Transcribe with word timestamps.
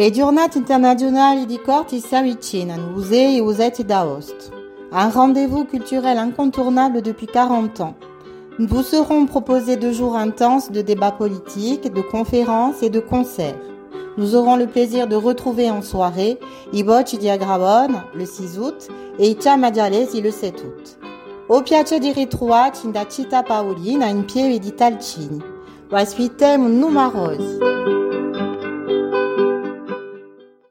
Le 0.00 0.10
giornate 0.10 0.56
internazionali 0.56 1.44
di 1.44 1.60
corti 1.60 2.00
si 2.00 2.14
avvicinano, 2.14 2.94
usei 2.96 3.36
e 3.36 3.40
usetti 3.40 3.84
d'Aost. 3.84 4.50
Un 4.92 5.10
rendez-vous 5.10 5.66
culturel 5.66 6.16
incontournable 6.16 7.02
depuis 7.02 7.26
40 7.26 7.80
ans. 7.80 7.94
Nous 8.58 8.66
vous 8.66 8.82
serons 8.82 9.26
proposés 9.26 9.76
deux 9.76 9.92
jours 9.92 10.16
intenses 10.16 10.70
de 10.70 10.80
débats 10.80 11.12
politiques, 11.12 11.92
de 11.92 12.00
conférences 12.00 12.82
et 12.82 12.88
de 12.88 12.98
concerts. 12.98 13.60
Nous 14.16 14.34
aurons 14.34 14.56
le 14.56 14.66
plaisir 14.68 15.06
de 15.06 15.16
retrouver 15.16 15.70
en 15.70 15.82
soirée 15.82 16.38
Iboci 16.72 17.18
di 17.18 17.28
Agrabon 17.28 18.00
le 18.14 18.24
6 18.24 18.58
août 18.58 18.88
et 19.18 19.28
Itia 19.28 19.58
Madialesi 19.58 20.22
le 20.22 20.30
7 20.30 20.64
août. 20.64 20.98
Au 21.50 21.60
piace 21.60 21.98
di 21.98 22.10
ritrovati 22.10 22.90
da 22.90 23.06
Città 23.06 23.42
Paolina 23.42 24.06
in 24.06 24.24
piedi 24.24 24.60
di 24.60 24.74
Talcini. 24.74 25.42
Ospitemo 25.92 26.68
numerosi. 26.68 27.99